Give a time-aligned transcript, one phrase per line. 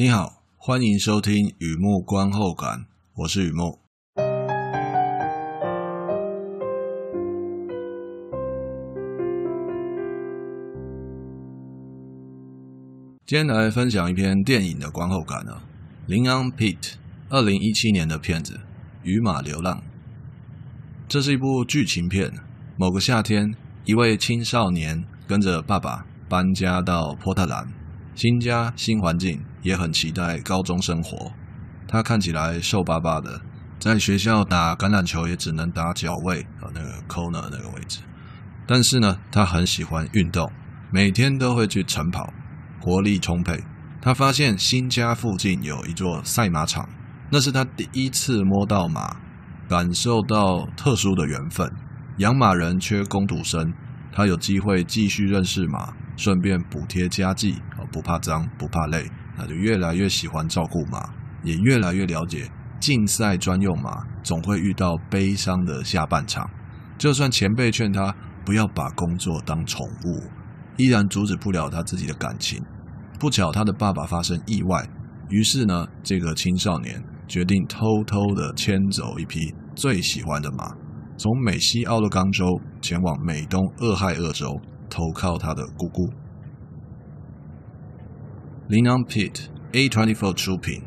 [0.00, 3.80] 你好，欢迎收听雨木观后感，我是雨木。
[13.26, 15.64] 今天来分享一篇电影的观后感啊，
[16.06, 16.96] 林昂·皮特，
[17.30, 18.54] 二零一七年的片子
[19.02, 19.78] 《与马流浪》。
[21.08, 22.32] 这是一部剧情片。
[22.76, 23.52] 某个夏天，
[23.84, 27.77] 一位青少年跟着爸爸搬家到波特兰。
[28.18, 31.30] 新家新环境，也很期待高中生活。
[31.86, 33.40] 他看起来瘦巴巴的，
[33.78, 38.00] 在学校打橄榄球也只能打脚位啊，那个 corner 那个位置。
[38.66, 40.50] 但是呢，他很喜欢运动，
[40.90, 42.32] 每天都会去晨跑，
[42.80, 43.62] 活力充沛。
[44.02, 46.88] 他发现新家附近有一座赛马场，
[47.30, 49.14] 那是他第一次摸到马，
[49.68, 51.70] 感受到特殊的缘分。
[52.16, 53.72] 养马人缺工读生，
[54.10, 55.94] 他有机会继续认识马。
[56.16, 57.54] 顺便补贴家计，
[57.88, 61.10] 不怕脏，不怕累，那就越来越喜欢照顾马，
[61.42, 66.48] 也越来越了解竞赛专用马总会遇到悲伤的下半场。
[66.96, 68.14] 就算前辈劝他
[68.44, 70.22] 不要把工作当宠物，
[70.76, 72.62] 依然阻止不了他自己的感情。
[73.18, 74.88] 不巧，他的爸爸发生意外，
[75.28, 80.72] 于是呢，这个青少年决定偷偷的牵走一匹最喜欢的马，
[81.16, 82.44] 从美西奥勒冈州
[82.80, 84.60] 前往美东俄亥俄州。
[84.90, 86.10] 投靠他的姑姑。
[88.68, 90.82] 林昂·皮特，A24 出品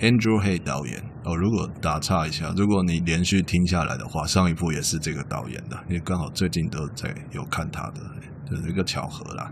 [0.00, 1.00] ，Andrew Hay 导演。
[1.22, 8.00] 哦，如果打岔一下，如果你连续听下来的话，上一部也是这个导演的，因为刚好最近都在有看他的，
[8.50, 9.48] 这是一个巧合啦。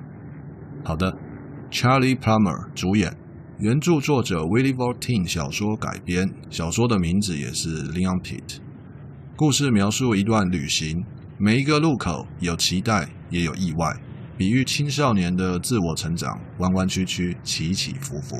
[0.85, 1.17] 好的
[1.71, 3.17] ，Charlie Plummer 主演，
[3.61, 8.59] 原著作者 Willie Vortin 小说改编，小说的名字也是 Leon Pitt。
[9.37, 11.05] 故事描述一段旅行。
[11.41, 13.97] 每一个路口有期待，也有意外，
[14.39, 18.37] 比喻青少年的自我成长，弯弯曲曲，起起伏伏，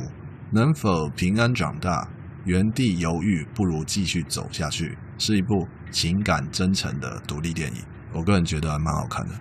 [0.53, 2.09] 能否平安长大？
[2.45, 4.97] 原地犹豫，不如继续走下去。
[5.19, 7.83] 是一部情感真诚的独立电影，
[8.13, 9.35] 我个人觉得还蛮好看的。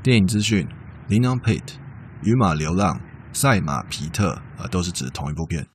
[0.00, 0.64] 电影资讯：
[1.08, 1.74] 林昂·皮特，
[2.22, 2.96] 《与马流浪》，
[3.32, 5.66] 赛马皮特，啊，都是指同一部片。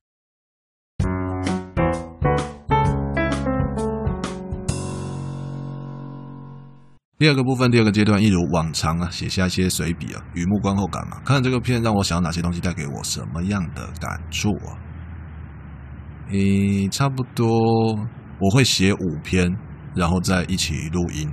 [7.20, 11.20] 第二个部分，第二个阶段，一如往常啊，写下一些随笔啊，雨幕观后感嘛。
[11.22, 14.72] 看这个片让我想到哪些东西带给我什么样的感触啊？
[16.30, 17.46] 诶，差不多
[18.38, 19.54] 我会写五篇，
[19.94, 21.30] 然后再一起录音。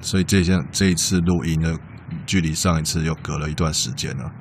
[0.00, 1.76] 所以这件这一次录音呢，
[2.24, 4.32] 距离上一次又隔了一段时间了。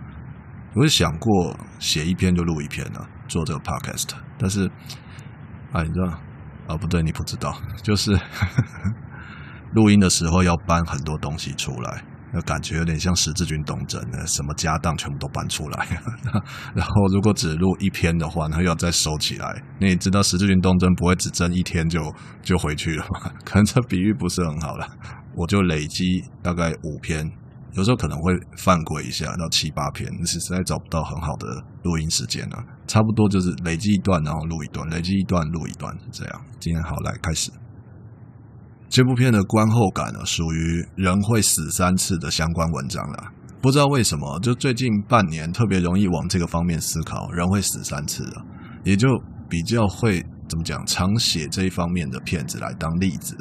[0.75, 4.71] 我有想过写一篇就录一篇了，做这个 podcast，但是
[5.73, 6.17] 啊，你知道
[6.67, 6.77] 啊？
[6.77, 8.17] 不对，你不知道，就是。
[9.75, 12.03] 录音的时候要搬很多东西出来，
[12.33, 15.85] 那感觉有点像十字军东征，什么家当全部都搬出来。
[16.73, 19.61] 然后如果只录一篇的话，那又要再收起来。
[19.79, 22.01] 你知道十字军东征不会只争一天就
[22.41, 23.31] 就回去了吗？
[23.43, 24.87] 可能这比喻不是很好了。
[25.35, 27.29] 我就累积大概五篇，
[27.73, 31.47] 有时候可能会犯规一下到七八篇，是实在找不到很好的
[31.83, 32.63] 录音时间了。
[32.87, 36.41] 差不多就是累积一段，然后录一段，累积一段录一段，这样。
[36.61, 37.51] 今天好，来开始。
[38.87, 43.31] 这部片的观后感呢，属于人会死三次的相关文章了。
[43.61, 48.41] 不知道为什么，就最近半年特别容易往这个方面思考，人会死三次的，
[48.83, 49.09] 也就
[49.49, 53.35] 比较会怎么讲，常写这一方面的片子来当例子。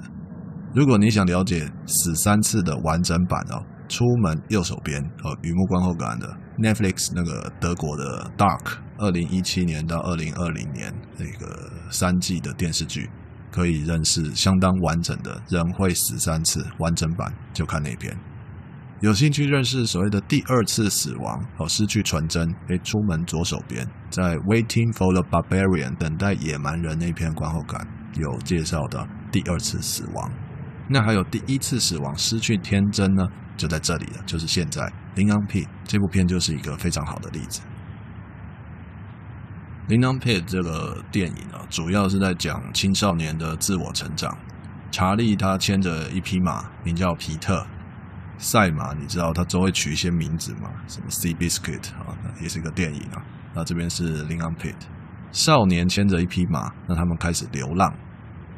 [0.75, 3.63] 如果你想了解死三次的完整版哦，
[3.95, 6.27] 《出门右手边》哦，雨木观后感的
[6.59, 13.11] Netflix 那个德国的 Dark，二零一七年到二零二零年那个三季的电视剧。
[13.55, 18.13] 可以认识相当完整的人会死三次完整版，就看那篇。
[19.01, 30.33] 有兴趣认识所谓的第二次死亡和失去纯真，诶，出门左手边，在 Waiting for the Barbarian 等待野蛮人那篇观后感有介绍的第二次死亡。
[30.89, 33.25] 那还有第一次死亡失去天真呢？
[33.57, 34.93] 就在这里了，就是现在。
[35.15, 37.61] 林昂 P 这部片就是一个非常好的例子。
[39.87, 44.35] 林昂皮特这个电影啊，主要是在讲青少年的自我成长。
[44.91, 47.67] 查理他牵着一匹马，名叫皮特。
[48.39, 50.71] 赛马，你知道他都会取一些名字吗？
[50.89, 53.23] 什么 Sea Biscuit 啊，也是一个电影啊。
[53.55, 54.87] 那这边是林昂皮特，
[55.33, 57.93] 少年牵着一匹马，那他们开始流浪。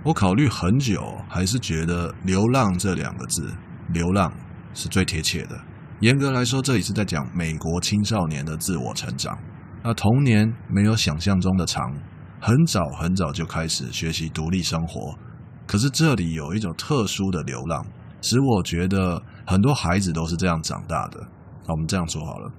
[0.05, 3.53] 我考虑很久，还是觉得“流浪”这两个字
[3.93, 4.33] ，“流浪”
[4.75, 5.59] 是最贴切的。
[6.01, 9.37] 严格来说，这里是在讲美国青少年的自我成长。
[9.87, 11.95] 那童年没有想象中的长，
[12.41, 15.17] 很早很早就开始学习独立生活。
[15.65, 17.87] 可是这里有一种特殊的流浪，
[18.21, 21.21] 使我觉得很多孩子都是这样长大的。
[21.69, 22.51] 那我们这样说好了：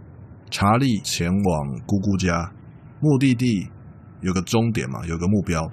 [0.50, 2.50] 查理前往姑姑家，
[3.02, 3.68] 目的地
[4.22, 5.70] 有个终点嘛，有个目标，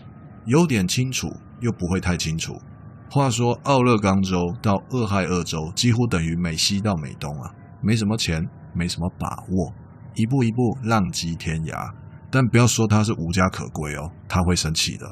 [0.46, 1.28] 有点清楚
[1.60, 2.60] 又不会太清楚。
[3.08, 9.72] 话说，奥勒冈州到俄亥俄州几乎等于美西到美东啊，没什么钱，没什么把握，
[10.14, 11.92] 一步一步浪迹天涯。
[12.30, 15.06] 但不要说他是无家可归哦，他会生气的。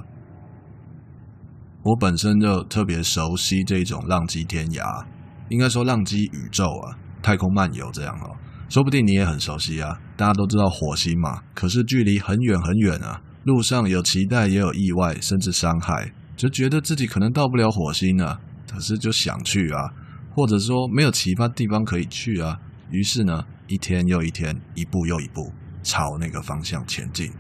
[1.85, 5.05] 我本身就特别熟悉这种浪迹天涯，
[5.49, 8.37] 应该说浪迹宇宙啊，太空漫游这样哦。
[8.69, 16.13] 说不定你也很熟悉啊，大家都知道火星嘛，可是距离很远很远啊，路上有期待也有意外，甚至伤害。
[16.37, 19.93] 就觉得自己可能到不了火星了，可是就想去啊，
[20.35, 22.59] 或者说没有其他地方可以去啊，
[22.91, 25.51] 于是呢，一天又一天，一步又一步
[25.83, 27.33] 朝那个方向前进。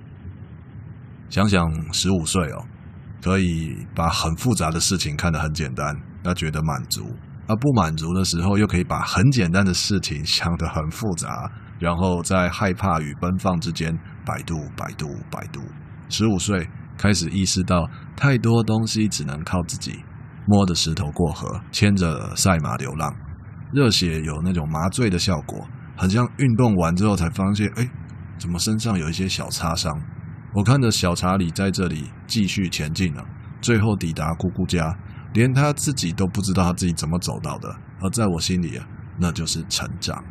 [1.28, 2.64] 想想十五岁哦，
[3.22, 5.94] 可以把很复杂的事情看得很简单，
[6.24, 7.02] 那觉得满足；
[7.46, 13.94] 而不满足的时候，又可以把很简单的事情想得很复杂，然后在害怕与奔放之间
[14.24, 15.60] 摆渡、摆渡、摆渡。
[16.08, 16.66] 十五岁。
[16.98, 20.04] 开始意识到太多东西只能靠自己，
[20.46, 23.12] 摸着石头过河，牵着赛马流浪，
[23.72, 25.66] 热血有那种麻醉的效果，
[25.96, 27.88] 很像运动完之后才发现，哎，
[28.38, 29.92] 怎么身上有一些小擦伤？
[30.54, 33.24] 我看着小查理在这里继续前进了，
[33.60, 34.96] 最后抵达姑姑家，
[35.32, 38.86] 连他自己都不知道他自己怎么走到的，而在我心里啊，
[39.18, 40.22] 那就是成长。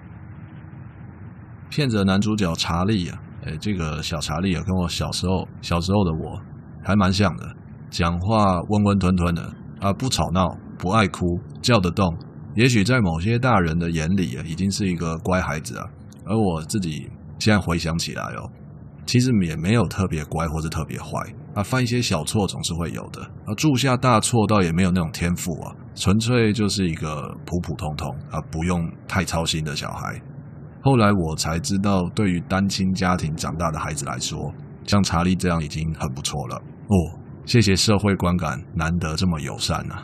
[1.70, 6.42] 骗着男主角查理啊，哎，这个小查理啊，跟我小时候小时候的我。
[6.84, 7.46] 还蛮像的，
[7.92, 10.48] 讲话温温吞吞的啊，不吵闹，
[10.80, 12.12] 不爱哭，叫得动。
[12.56, 15.86] 也许在某些大人的眼里啊，已经是一个乖孩子啊。
[16.26, 17.10] 而我自己
[17.40, 18.50] 现在回想起来哦，
[19.06, 21.08] 其实也没有特别乖或者特别坏
[21.56, 23.54] 啊，犯一些小错总是会有的啊。
[23.56, 30.22] 铸下大错倒也没有那种天赋啊，纯粹就是一个普普通通啊，不用太操心的小孩。
[30.84, 34.54] 后来我才知道，对于单亲家庭长大的孩子来说，
[34.86, 40.04] 像查理这样已经很不错了哦，谢谢社会观感难得这么友善啊。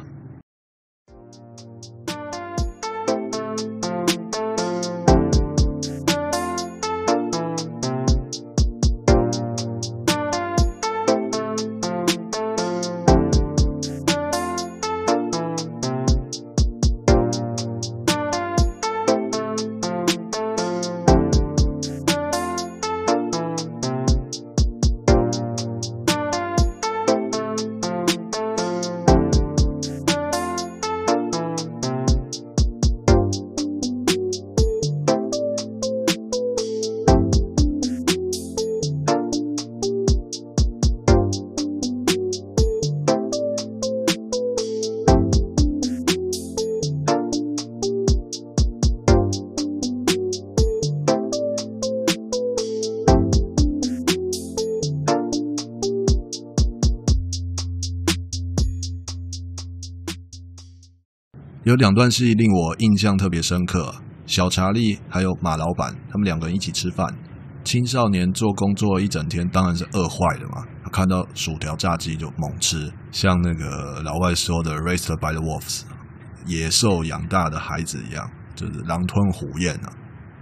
[61.67, 63.93] 有两段戏令我印象特别深刻，
[64.25, 67.13] 小查理还有马老板，他们两个人一起吃饭。
[67.65, 70.63] 青少年做工作一整天，当然是饿坏了嘛。
[70.81, 75.81] 他看到薯条炸鸡就猛吃，像那个老外说的 “raised by the wolves”，
[76.45, 79.91] 野兽养大的孩子一样，就是狼吞虎咽啊。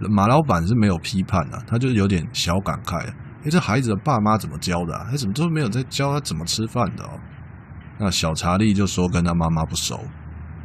[0.08, 3.04] 马老板是没有批判的，他就是有点小感慨，
[3.42, 5.08] 诶，这孩子的爸妈怎么教的啊？
[5.10, 7.18] 他怎么都没有在教他怎么吃饭的哦？
[7.98, 9.98] 那小查理就说跟他妈妈不熟。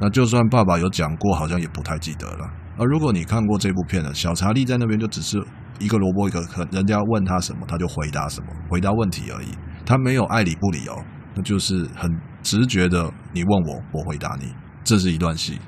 [0.01, 2.50] 那就算爸爸有讲过，好像也不太记得了。
[2.75, 5.38] 而如果你看过这部片的，小查理在那边就只是
[5.77, 9.50] 一个萝卜一个坑，人家问他什么，他就回答什么，回答问题而已。
[9.86, 10.96] 他没有爱理不理哦，
[11.36, 12.10] 那就是很
[12.41, 14.51] 直觉的，你问我，我回答你。
[14.84, 15.60] 这是一段戏。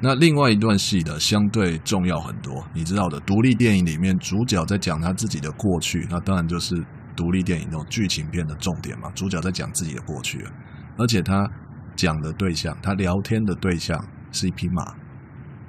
[0.00, 6.74] 那另外一段戏的相对重要很多，你知道的，独立电影里面主角在讲他自己的过去，那当然就是
[7.14, 9.08] 独立电影那种剧情片的重点嘛。
[9.14, 10.44] 主角在讲自己的过去，
[10.98, 11.48] 而且他。
[11.96, 13.98] 讲的对象，他聊天的对象
[14.30, 14.84] 是一匹马，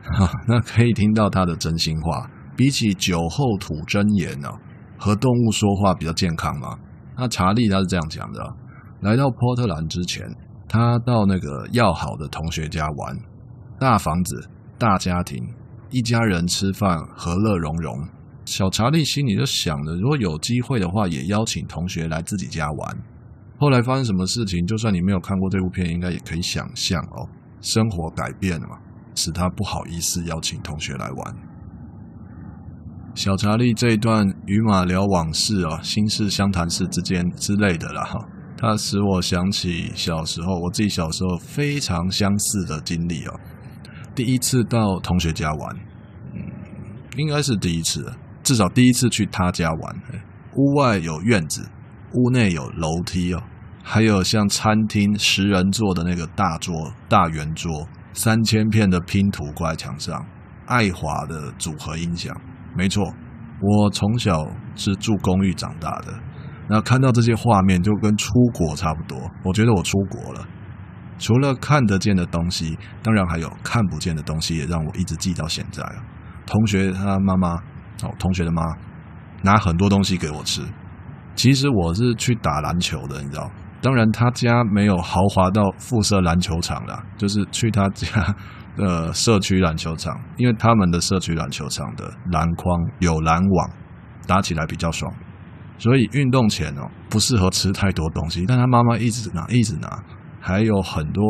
[0.03, 2.29] 哈，那可以听到他的真心话。
[2.55, 4.49] 比起酒后吐真言呢，
[4.97, 6.77] 和动物说话比较健康嘛。
[7.15, 8.41] 那查理他是这样讲的：
[9.01, 10.25] 来到波特兰之前，
[10.67, 13.17] 他到那个要好的同学家玩，
[13.79, 15.37] 大房子、大家庭，
[15.91, 17.95] 一家人吃饭和乐融融。
[18.45, 22.97] 小查理心里就想着，如果有机会的话，也邀请同学来自己家玩。
[23.59, 24.65] 后来发生什么事情？
[24.67, 27.27] 就算你没有看过这部片，应该也可以想象哦。
[27.59, 28.77] 生活改变了嘛，
[29.15, 31.35] 使他不好意思邀请同学来玩。
[33.15, 38.19] 小查理这一段与马聊往事啊，心事相谈事之间之类的啦，哈，
[38.55, 43.39] 它使我想起小时候我自己小时候非常相似的经历哦。
[44.13, 45.75] 第一次到同学家玩，
[46.35, 46.41] 嗯，
[47.17, 49.95] 应该是第一次，至少第一次去他家玩。
[50.55, 51.67] 屋外有院子。
[52.13, 53.43] 屋内有楼梯哦，
[53.83, 60.25] 还有像餐厅十人座的那个大桌、大圆桌，三千片的拼图挂在墙上，
[60.65, 62.35] 爱华的组合音响。
[62.75, 63.03] 没错，
[63.61, 66.13] 我从小是住公寓长大的，
[66.69, 69.17] 那看到这些画面就跟出国差不多。
[69.43, 70.47] 我觉得我出国了。
[71.19, 75.83] 除了看得见的东西，当然还有看不见的东西，也让我一直记到现在。
[76.45, 77.55] 同学他妈妈
[78.03, 78.61] 哦，同学的妈
[79.41, 80.61] 拿很多东西给我吃。
[81.37, 83.49] 其实我是去打篮球的，你知道？
[83.79, 88.07] 当然他家没有豪华到附设篮球场啦，就是去他家
[88.75, 93.69] 的社区篮球场，因为他们的社区篮球场的篮筐有篮网，
[94.25, 95.13] 打起来比较爽。
[95.77, 98.43] 所以运动前哦，不适合吃太多东西。
[98.47, 100.03] 但他妈妈一直拿，一直拿，
[100.41, 101.23] 还有很多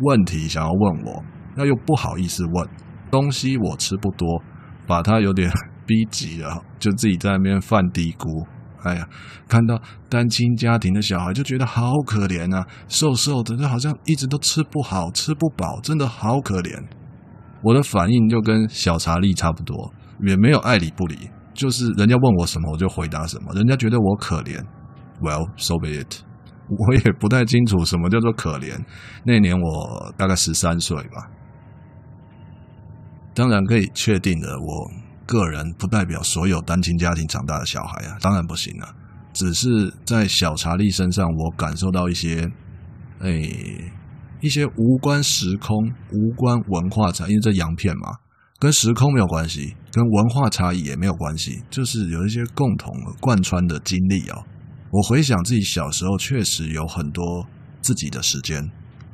[0.00, 1.22] 问题想要问我，
[1.56, 2.68] 那又不好意思问。
[3.10, 4.42] 东西我吃不多。
[4.84, 5.48] 把他有点
[5.86, 8.44] 逼急了，就自己在那边犯嘀咕。
[8.84, 9.08] 哎呀，
[9.48, 16.82] 看到单亲家庭的小孩就觉得好可怜啊，瘦瘦的，就好像一直都吃不好、吃不饱，真的好可怜。
[17.62, 19.92] 我的反应就跟小查理差不多，
[20.26, 23.54] 也没有爱理不理，就是人家问我什么我就回答什么。
[23.54, 24.60] 人家觉得我可怜
[25.20, 26.22] ，Well, so be it。
[26.68, 28.80] 我也不太清楚什么叫做可怜。
[29.24, 31.30] 那年我大概十三岁吧。
[33.34, 34.90] 当然可以确定的，我
[35.26, 38.94] 个人不代表所有单亲家庭长大的小孩啊，当然不行啊。
[39.32, 42.50] 只是在小查理身上，我感受到一些，
[43.20, 43.30] 哎，
[44.40, 45.78] 一些无关时空、
[46.10, 48.18] 无关文化差，因为这洋片嘛，
[48.58, 54.44] 跟时空没有关系，跟文化差异也没有关系，就是有一些共同贯穿的经历哦。
[54.90, 57.46] 我回想自己小时候，确实有很多
[57.80, 58.70] 自己的时间。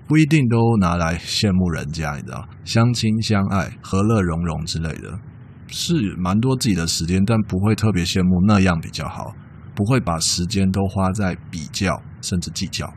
[0.08, 5.16] 不一定都拿来羡慕人家，你知道，相亲相爱、和乐融融之类的，
[5.68, 9.32] 是蛮多自己的时间，但不会特别羡慕那样比较好，
[9.74, 12.92] 不会把时间都花在比较甚至计较。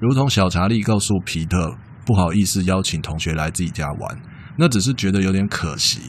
[0.00, 4.18] 如同小查理告诉皮特，不好意思邀请同学来自己家玩，
[4.58, 6.00] 那只是觉得有点可惜。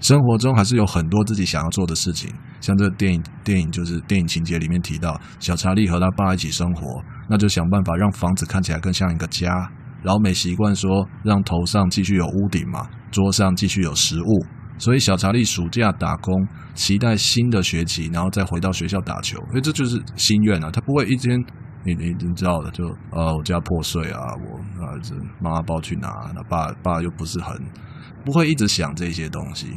[0.00, 7.02] 生活中还是有很多自己想要做的事情，像这个电影，电影就是电影情节里面提到，小查理和他爸一起生活。
[7.26, 9.70] 那就想办法让房子看起来更像一个家。
[10.02, 14.46] 老美习惯说，让头上继续有屋顶嘛，桌上继续有食物。
[14.84, 19.38] 所以小查理暑假打工，期待新的学期，然后再回到学校打球。
[19.48, 21.40] 所以这就是心愿啊，他不会一天，
[21.86, 27.56] 你你你知道的，就呃我家破碎啊，我儿子妈妈抱去拿，那爸爸又不是很，
[28.26, 29.68] 不会一直想这些东西。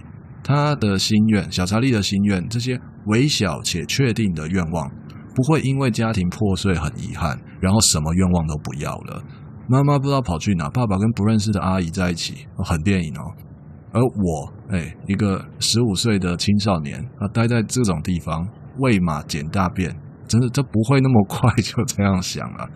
[0.43, 4.91] 他的心愿，小查理的心愿，这些微小且确定的愿望。
[5.33, 9.23] 不会因为家庭破碎很遗憾，然后什么愿望都不要了。
[9.69, 13.46] 妈妈不知道跑去哪，爸爸跟不认识的阿姨在一起，很电影哦。
[13.91, 18.47] 而我，哎，一个十五岁的青少年啊，待在这种地方
[18.79, 19.89] 喂马捡大便，
[20.27, 22.69] 真的，这不会那么快就这样想了。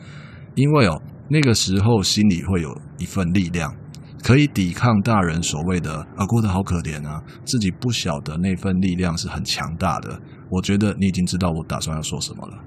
[0.55, 3.73] 因为哦，那个时候心里会有一份力量，
[4.23, 10.19] 可以抵抗大人所谓的啊过得好可怜啊，自己不晓得那份力量是很强大的。
[10.49, 12.57] 我觉得你已经知道我打算要说什么了。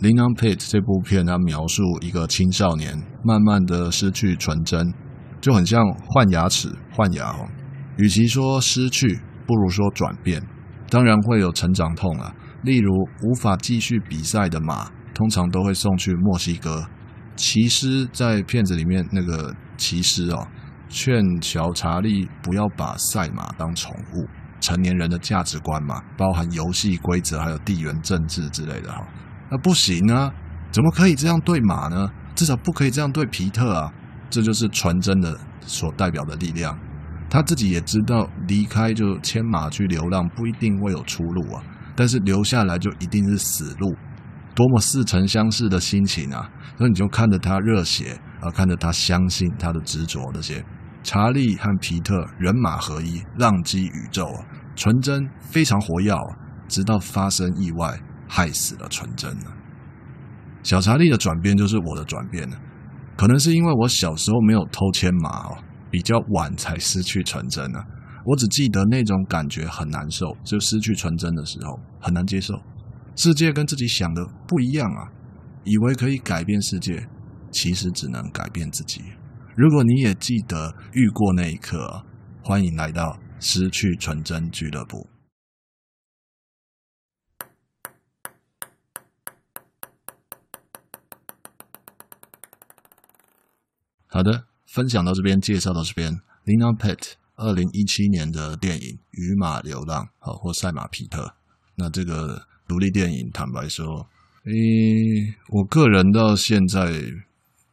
[0.02, 4.92] 《Lin on Pit》这部片，它描述一个青少年慢慢的失去纯真，
[5.44, 7.46] 就很像换牙齿、换牙哦。
[7.98, 10.42] 与其说失去，不如说转变。
[10.88, 12.90] 当然会有成长痛啊，例如
[13.22, 16.86] 无法继续比赛的马，通常都会送去墨西哥。
[17.36, 20.48] 骑师在片子里面那个骑师哦，
[20.88, 24.26] 劝小查理不要把赛马当宠物。
[24.62, 29.06] 成年人的价值观嘛，包含游戏规则，还有地缘政治之类的哈。
[29.50, 30.32] 那不行啊，
[30.70, 32.10] 怎么可以这样对马呢？
[32.34, 33.92] 至少不可以这样对皮特啊！
[34.30, 36.78] 这就是纯真的所代表的力量。
[37.30, 41.62] 他自己也知道，离开就牵马去流浪不一定会有出路啊，
[41.96, 43.96] 但是留下来就一定是死路。
[44.54, 46.48] 多么似曾相识的心情啊！
[46.78, 50.64] 那你就看着他热血，啊，看着他相信他的执着那些。
[51.02, 54.46] 查理和皮特人马合一，浪迹宇宙啊！
[54.76, 56.14] 纯真非常活跃，
[56.68, 59.52] 直到发生意外，害死了纯真了。
[60.62, 62.56] 小查理的转变就是我的转变了，
[63.16, 65.58] 可能是因为我小时候没有偷牵马哦，
[65.90, 67.78] 比较晚才失去纯真呢。
[68.26, 72.54] 我只记得那种感觉很难受，就失去纯真的时候很难接受。
[73.16, 75.12] 世界跟自己想的不一样啊，
[75.62, 77.06] 以为可以改变世界，
[77.50, 79.02] 其实只能改变自己。
[79.54, 82.04] 如果你也记得遇过那一刻，
[82.42, 85.06] 欢迎来到失去纯真俱乐部。
[94.14, 96.12] 好的，分享到这边，介绍到这边。
[96.46, 101.22] ，Lina Pit，二零一七年的电影《与马流浪》好或《赛马皮特》。
[101.74, 102.46] 那这个。
[102.66, 104.08] 独立电影，坦白说，
[104.44, 104.54] 诶，
[105.50, 106.98] 我个人到现在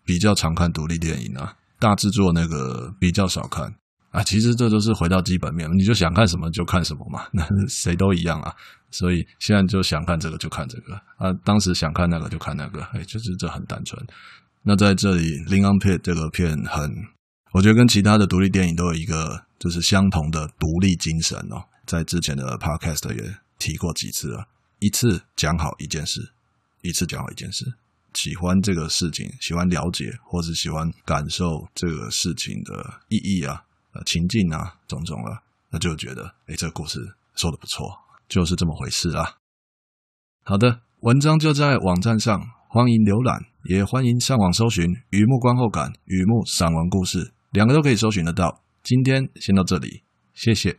[0.04, 3.74] 比较常看独立电影啊，大制作那个比较少看
[4.10, 4.22] 啊。
[4.22, 8.54] 其实这都是回到基本面，你就想看什么就看什么嘛， 那谁都一样啊。
[8.90, 14.06] 所以现在就想看这个就看这个啊，当时想看那个就看那个，诶，就是这很单纯。
[14.64, 17.08] 那在这里，《Lin On Pit》这个片很，
[17.54, 21.66] 我觉得跟其他的独立电影都有一个就是相同的独立精神哦。
[21.88, 26.32] 在之前的 Podcast 也提过几次了，一次讲好一件事，
[26.82, 27.74] 一次讲好一件事。
[28.14, 33.64] 喜欢这个事情，喜欢了解，或是喜欢感受这个事情的意义啊、
[33.94, 35.42] 呃情境啊种种啊，
[35.72, 37.00] 那就觉得，诶，这个故事
[37.36, 39.38] 说得不错，就是这么回事啦。
[40.44, 47.20] 好的，文章就在网站上，欢迎浏览，也欢迎上网搜寻《雨幕观后感》《雨幕散文故事》，
[47.52, 48.64] 两个都可以搜寻得到。
[48.84, 50.02] 今天先到这里，
[50.34, 50.78] 谢谢。